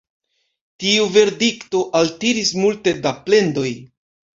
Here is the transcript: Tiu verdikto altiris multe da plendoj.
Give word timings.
Tiu 0.83 1.03
verdikto 1.19 1.85
altiris 2.03 2.53
multe 2.65 2.99
da 3.07 3.17
plendoj. 3.25 3.73